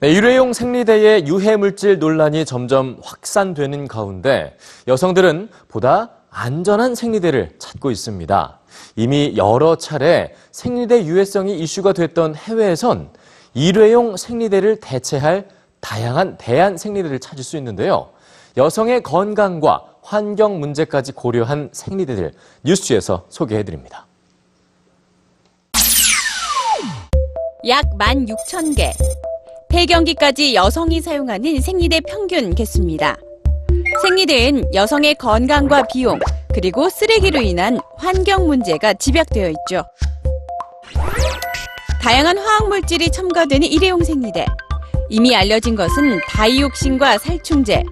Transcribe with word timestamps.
네, 0.00 0.12
일회용 0.12 0.52
생리대의 0.52 1.26
유해 1.26 1.56
물질 1.56 1.98
논란이 1.98 2.44
점점 2.44 3.00
확산되는 3.02 3.88
가운데 3.88 4.56
여성들은 4.86 5.48
보다 5.66 6.10
안전한 6.30 6.94
생리대를 6.94 7.56
찾고 7.58 7.90
있습니다. 7.90 8.60
이미 8.94 9.34
여러 9.36 9.74
차례 9.74 10.36
생리대 10.52 11.04
유해성이 11.04 11.58
이슈가 11.58 11.94
됐던 11.94 12.36
해외에선 12.36 13.10
일회용 13.54 14.16
생리대를 14.16 14.78
대체할 14.78 15.48
다양한 15.80 16.36
대안 16.38 16.76
생리대를 16.76 17.18
찾을 17.18 17.42
수 17.42 17.56
있는데요. 17.56 18.10
여성의 18.56 19.02
건강과 19.02 19.82
환경 20.02 20.60
문제까지 20.60 21.10
고려한 21.10 21.70
생리대들 21.72 22.34
뉴스에서 22.62 23.26
소개해 23.30 23.64
드립니다. 23.64 24.06
약 27.66 27.84
16,000개. 27.98 28.92
폐경기까지 29.70 30.54
여성이 30.54 31.00
사용하는 31.00 31.60
생리대 31.60 32.00
평균 32.00 32.54
개수입니다. 32.54 33.16
생리대엔 34.02 34.72
여성의 34.72 35.16
건강과 35.16 35.82
비용, 35.92 36.18
그리고 36.54 36.88
쓰레기로 36.88 37.40
인한 37.42 37.78
환경 37.96 38.46
문제가 38.46 38.94
집약되어 38.94 39.50
있죠. 39.50 39.84
다양한 42.00 42.38
화학물질이 42.38 43.10
첨가되는 43.10 43.68
일회용 43.68 44.02
생리대. 44.02 44.46
이미 45.10 45.36
알려진 45.36 45.76
것은 45.76 46.20
다이옥신과 46.28 47.18
살충제, 47.18 47.82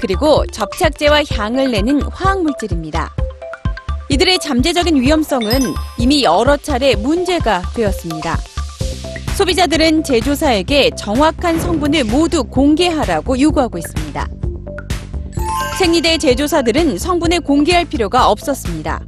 그리고 0.00 0.44
접착제와 0.46 1.22
향을 1.30 1.70
내는 1.70 2.00
화학물질입니다. 2.02 3.14
이들의 4.08 4.38
잠재적인 4.38 5.00
위험성은 5.00 5.60
이미 5.98 6.22
여러 6.22 6.56
차례 6.56 6.94
문제가 6.94 7.62
되었습니다. 7.74 8.38
소비자들은 9.36 10.02
제조사에게 10.02 10.92
정확한 10.96 11.60
성분을 11.60 12.04
모두 12.04 12.42
공개하라고 12.42 13.38
요구하고 13.38 13.76
있습니다. 13.76 14.26
생리대 15.78 16.16
제조사들은 16.16 16.96
성분을 16.96 17.40
공개할 17.40 17.84
필요가 17.84 18.30
없었습니다. 18.30 19.02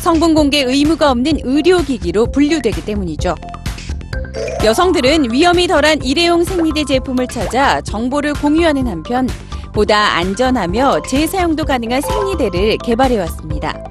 성분 0.00 0.32
공개 0.32 0.62
의무가 0.62 1.10
없는 1.10 1.40
의료기기로 1.42 2.30
분류되기 2.32 2.82
때문이죠. 2.86 3.34
여성들은 4.64 5.32
위험이 5.32 5.66
덜한 5.66 6.02
일회용 6.02 6.44
생리대 6.44 6.84
제품을 6.84 7.26
찾아 7.26 7.82
정보를 7.82 8.32
공유하는 8.34 8.86
한편 8.86 9.28
보다 9.74 10.16
안전하며 10.16 11.02
재사용도 11.02 11.66
가능한 11.66 12.00
생리대를 12.00 12.78
개발해왔습니다. 12.78 13.84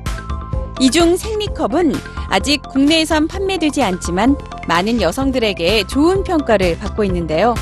이 0.79 0.89
중 0.89 1.15
생리컵은 1.17 1.93
아직 2.29 2.61
국내에선 2.63 3.27
판매되지 3.27 3.83
않지만 3.83 4.35
많은 4.67 5.01
여성들에게 5.01 5.85
좋은 5.87 6.23
평가를 6.23 6.77
받고 6.77 7.03
있는데요. 7.05 7.55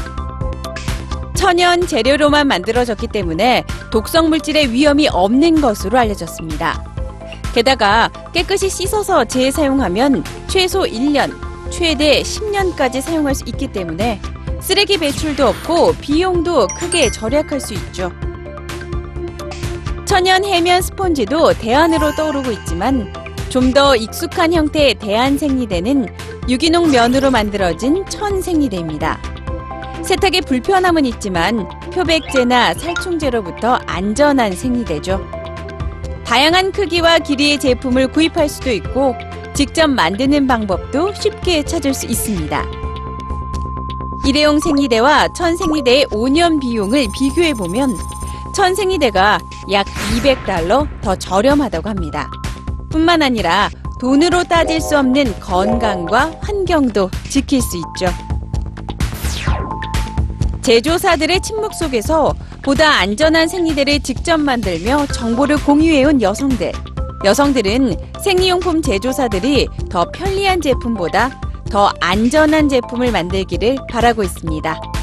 천연 1.36 1.86
재료로만 1.86 2.48
만들어졌기 2.48 3.08
때문에 3.08 3.66
독성 3.92 4.30
물질의 4.30 4.72
위험이 4.72 5.08
없는 5.08 5.62
것으로 5.62 5.98
알려졌습니다. 6.00 6.84
게다가 7.54 8.10
깨끗이 8.34 8.68
씻어서 8.68 9.24
재사용하면 9.26 10.24
최소 10.48 10.82
1년, 10.82 11.32
최대 11.72 12.22
10년까지 12.22 13.02
사용할 13.02 13.36
수 13.36 13.44
있기 13.48 13.68
때문에 13.68 14.20
쓰레기 14.60 14.98
배출도 14.98 15.48
없고 15.48 15.94
비용도 16.02 16.68
크게 16.80 17.12
절약할 17.12 17.60
수 17.60 17.74
있죠. 17.76 18.12
천연 20.06 20.44
해면 20.44 20.82
스펀지도 20.82 21.54
대안으로 21.54 22.16
떠오르고 22.16 22.52
있지만 22.52 23.14
좀 23.50 23.74
더 23.74 23.96
익숙한 23.96 24.54
형태의 24.54 24.96
대안 24.96 25.38
생리대는 25.38 26.08
유기농 26.48 26.92
면으로 26.92 27.32
만들어진 27.32 28.06
천 28.10 28.42
생리대입니다. 28.42 29.20
세탁에 30.04 30.42
불편함은 30.42 31.06
있지만 31.06 31.68
표백제나 31.92 32.74
살충제로부터 32.76 33.80
안전한 33.86 34.54
생리대죠. 34.54 35.20
다양한 36.24 36.72
크기와 36.72 37.20
길이의 37.20 37.60
제품을 37.60 38.12
구입할 38.12 38.48
수도 38.48 38.72
있고 38.72 39.16
직접 39.54 39.88
만드는 39.88 40.48
방법도 40.48 41.14
쉽게 41.14 41.64
찾을 41.64 41.94
수 41.94 42.06
있습니다. 42.06 42.66
일회용 44.28 44.60
생리대와 44.60 45.34
천 45.34 45.56
생리대의 45.58 46.06
5년 46.08 46.60
비용을 46.62 47.08
비교해 47.14 47.54
보면 47.54 47.96
천 48.56 48.74
생리대가 48.74 49.40
약 49.72 49.86
200달러 50.16 50.88
더 51.02 51.16
저렴하다고 51.16 51.90
합니다. 51.90 52.30
뿐만 52.96 53.22
아니라 53.22 53.70
돈으로 54.00 54.46
따질 54.46 54.80
수 54.80 54.98
없는 54.98 55.38
건강과 55.42 56.38
환경도 56.40 57.10
지킬 57.30 57.62
수 57.62 57.76
있죠. 57.76 58.10
제조사들의 60.62 61.42
침묵 61.42 61.74
속에서 61.74 62.34
보다 62.64 63.00
안전한 63.00 63.50
생리대를 63.50 64.00
직접 64.00 64.40
만들며 64.40 65.08
정보를 65.08 65.58
공유해온 65.58 66.22
여성들. 66.22 66.72
여성들은 67.26 67.98
생리용품 68.24 68.82
제조사들이 68.82 69.68
더 69.90 70.10
편리한 70.12 70.62
제품보다 70.62 71.42
더 71.70 71.92
안전한 72.00 72.70
제품을 72.70 73.12
만들기를 73.12 73.76
바라고 73.92 74.24
있습니다. 74.24 74.95